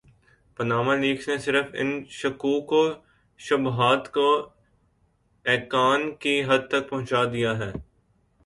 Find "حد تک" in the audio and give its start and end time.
6.47-6.89